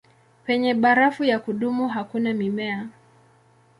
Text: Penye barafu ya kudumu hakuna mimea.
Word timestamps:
Penye 0.45 0.73
barafu 0.73 1.23
ya 1.23 1.39
kudumu 1.39 1.87
hakuna 1.87 2.33
mimea. 2.33 2.87